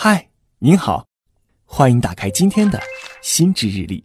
[0.00, 0.28] 嗨，
[0.60, 1.06] 您好，
[1.64, 2.80] 欢迎打开今天的
[3.20, 4.04] 心智日历。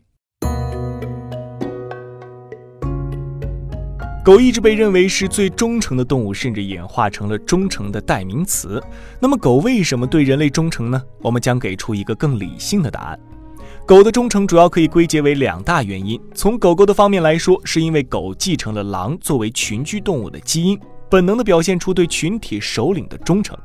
[4.26, 8.84] 狗一直被认为是最忠诚的动物，甚至演化成了忠诚的代名词。
[9.20, 11.00] 那么，狗为什么对人类忠诚呢？
[11.22, 13.20] 我们将给出一个更理性的答案。
[13.86, 16.20] 狗的忠诚主要可以归结为两大原因。
[16.34, 20.80] 从狗狗的方面来说，是因为狗继承了狼作为群居动物的基因。
[21.14, 23.56] 本能的表现出对群体首领的忠诚。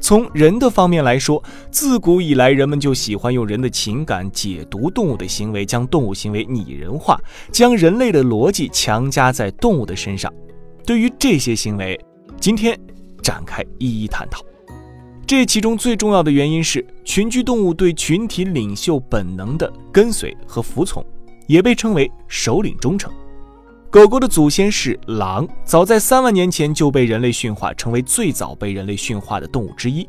[0.00, 7.18] 从人的方面来说，自古以来人们就喜欢用人的情感解读动物的行为，将动物行为拟人化，
[7.50, 10.30] 将人类的逻辑强加在动物的身上。
[10.84, 11.98] 对于这些行为，
[12.38, 12.78] 今天
[13.22, 14.44] 展开一一探讨。
[15.26, 21.02] 这其中最重要的原因是群居动物对群体领袖本能的跟随和服从，
[21.46, 23.10] 也被称为首领忠诚。
[23.90, 30.08] 狗狗的祖先是狼，早在三万年前就被人类驯化，成为最早被人类驯化的动物之一。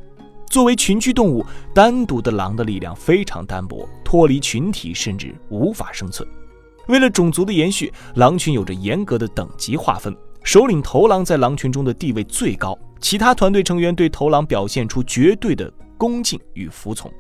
[0.52, 6.30] 作为群居动物，单独的狼的力量非常单薄，脱离群体甚至无法生存。
[6.90, 17.12] 为了种族的延续，狼群有着严格的等级划分，首领头狼在狼群中的地位最高，其他团队成员对头狼表现出绝对的恭敬与服从。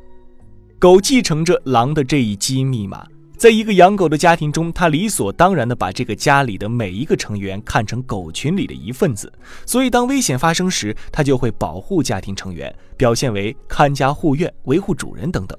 [0.77, 3.03] 狗继承着狼的这一基因密码。
[3.42, 9.33] 在一个养狗的家庭中，他理所当然地把这个家里的每一个成员看成狗群里的一份子，
[9.66, 15.58] 所以当危险发生时，他就会保护家庭成员，表现为看家护院、维护主人等等。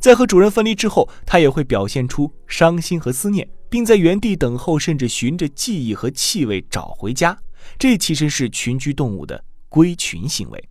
[0.00, 7.38] 在和主人分离之后，他也会表现出伤心和思念，并在原地等候，甚至循着记忆和气味找回家。
[7.78, 10.68] 这其实是群居动物的归群行为。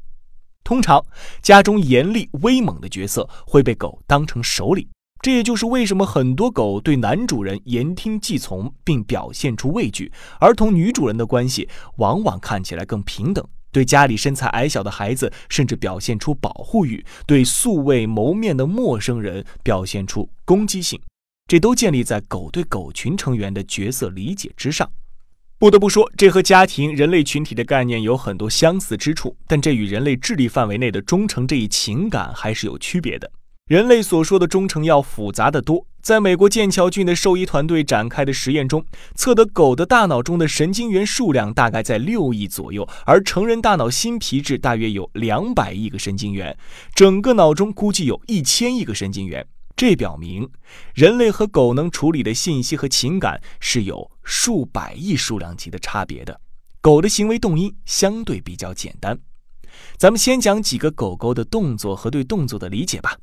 [0.66, 1.02] 通常，
[1.42, 4.86] 家中严厉威猛的角色会被狗当成首领。
[5.22, 11.68] 这也就是为什么很多狗对男主人言听计从，并表现出畏惧，而同女主人的关系
[11.98, 13.46] 往往看起来更平等。
[13.72, 21.00] 对家里身材矮小的孩子，甚至表现出保护欲；对素未谋面的陌生人，表现出攻击性。
[21.48, 24.90] 这都建立在狗对狗群成员的角色理解之上。
[25.58, 33.30] 不得不说，这和家庭、人类群体的概念有很多相似之处，但这与人类智力范围内的忠诚这一情感还是有区别的。
[33.70, 35.86] 人类所说的忠诚要复杂的多。
[36.02, 46.58] 在美国剑桥郡的兽医团队展开的实验中，测得狗的大脑中的神经元数量大概在六亿左右，而成人大脑新皮质大约有两百亿个神经元，
[46.96, 49.46] 整个脑中估计有一千亿个神经元。
[49.76, 50.50] 这表明，
[50.96, 56.42] 人类和狗能处理的信息和情感是有数百亿数量级的差别的。
[56.82, 59.20] 狗的行为动因相对比较简单。
[59.96, 63.16] 咱们先讲几个狗狗的动作和对动作的理解吧。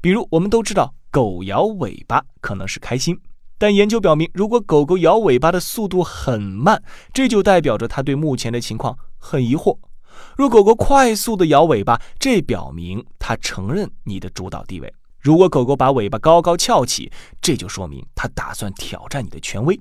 [0.00, 3.18] 比如，我们都知道狗摇尾巴可能是开心，
[3.58, 6.80] 但研究表明，如果狗狗摇尾巴的速度很慢，
[7.12, 9.76] 这就代表着它对目前的情况很疑惑；
[10.36, 14.88] 若狗狗快速的摇尾巴，这表明它承认你的主导地位；
[15.18, 17.10] 如果狗狗把尾巴高高翘起，
[17.42, 19.74] 这就说明它打算挑战你的权威；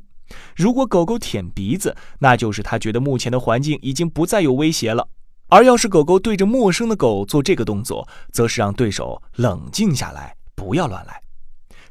[0.56, 5.08] 如果狗狗舔鼻子，那就是它觉得目前的环境已经不再有威胁了。
[5.48, 11.22] 而要是狗狗对着陌生的狗做这个动作，则是让对手冷静下来，不要乱来。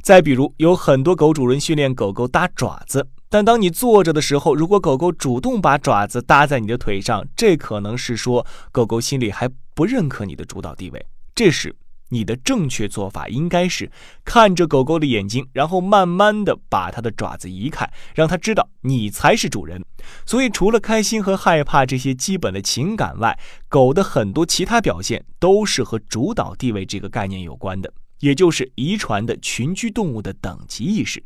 [0.03, 11.07] 再比如，有很多狗主人训练狗狗搭爪子，但当你坐着的时候，如果狗狗主动把爪子搭在你的腿上，这可能是说狗狗心里还不认可你的主导地位。
[11.35, 11.75] 这时，
[12.11, 13.91] 你的正确做法应该是
[14.25, 19.85] 看着狗狗的眼睛，然后慢慢的把它的爪子移开，让它知道你才是主人。
[20.25, 31.25] 所以，除了开心和害怕这些基本的情感外，狗的很多其他表现都是和主导地位这个概念有关的，也就是遗传的群居动物的等级意识。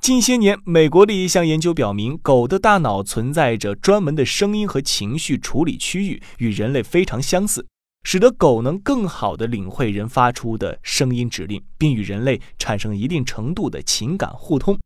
[0.00, 7.66] 近些年，美国的一项研究表明，狗的大脑存在着专门的声音和情绪处理区域，与人类非常相似。
[8.04, 14.78] 使得狗能更好地领会人发出的声音指令，并与人类产生一定程度的情感互通。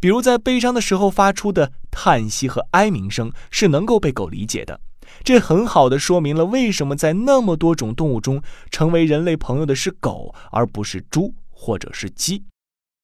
[0.00, 4.80] 比如，在悲伤的时候发出的叹息和哀鸣声是能够被狗理解的。
[5.24, 8.40] 这很好地说明了为什么在那么多种动物中，
[8.70, 12.44] 成为人类朋友的是狗，而不是猪或者是鸡。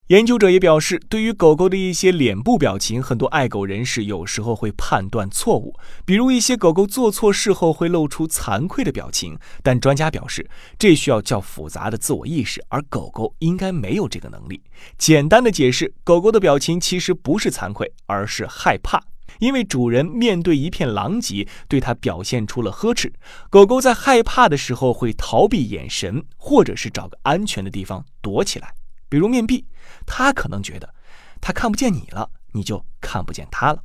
[0.08, 5.74] 研究者也表示，对于狗狗的一些脸部表情，很多爱狗人士有时候会判断错误。
[6.04, 10.46] 比如，一些狗狗做错事后会露出惭愧的表情，但专家表示，
[10.78, 14.60] 这需要较复杂的自我意识，而狗狗应该没有这个能力。
[14.98, 19.02] 简单的解释，狗狗的表情其实不是惭愧，而是害怕，
[19.38, 23.10] 因为主人面对一片狼藉，对它表现出了呵斥。
[23.48, 28.74] 狗狗在害怕的时候会逃避眼神，或者是找个安全的地方躲起来。
[29.14, 29.64] 比如面壁，
[30.04, 30.92] 他可能觉得
[31.40, 33.80] 他看不见你了，你就看不见他了。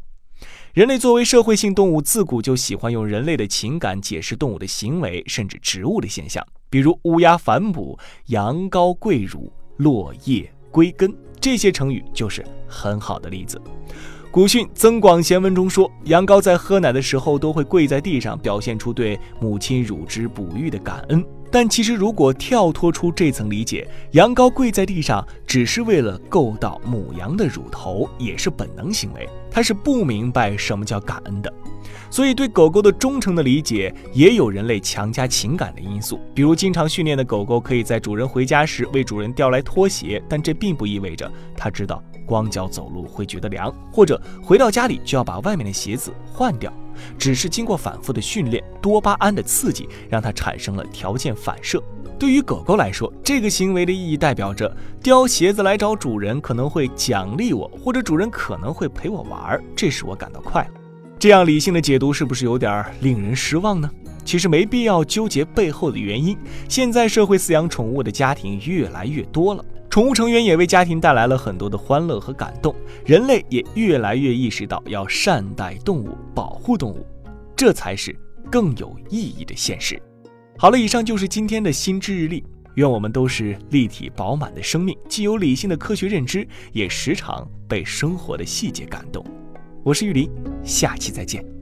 [0.73, 6.43] 人类作为社会性动物，自古就喜欢用人类的情感解释动物的行为，甚至植物的现象。
[6.67, 7.99] 比如“乌鸦反哺
[8.33, 13.61] ”“羊羔跪乳”“落叶归根”这些成语就是很好的例子。
[14.31, 21.23] 古训《增广贤文》中说，羊羔在喝奶的时候都会跪在地上，表现出对母亲乳汁哺育的感恩。
[21.51, 29.27] 但其实，如果跳脱出这层理解，羊羔跪在地上只是为了够到母羊的乳头，也是本能行为。
[29.49, 31.51] 它是不明白什么叫感恩的。
[32.11, 36.19] 所以，对狗狗的忠诚的理解，也有人类强加情感的因素。
[36.35, 46.71] 比如，经常训练的狗狗可以在主人回家时为主人叼来拖鞋，但这并不意味着它知道光脚走路会觉得凉，或者回到家里就要把外面的鞋子换掉。
[47.17, 51.81] 只是经过反复的训练，多巴胺的刺激让它产生了条件反射。
[52.17, 60.81] 对于狗狗来说，这个行为的意义代表着叼鞋子来找主人可能会奖励我，或者主人可能会陪我玩儿，这使我感到快乐。
[61.17, 63.89] 这样理性的解读是不是有点令人失望呢？
[64.25, 66.37] 其实没必要纠结背后的原因。
[66.67, 69.65] 现在社会饲养宠物的家庭越来越多了。
[69.89, 72.75] 宠物成员也为家庭带来了很多的欢乐和感动，
[73.05, 77.03] 人类也越来越意识到要善待动物、保护动物，
[77.55, 78.15] 这才是
[78.51, 79.99] 更有意义的现实。
[80.59, 82.43] 好了，以上就是今天的新知日历。
[82.75, 89.25] 愿我们都是立体饱满的生命，既有理性的科学认知，也时常被生活的细节感动。
[89.83, 90.29] 我是玉林，
[90.63, 91.58] 下期再见。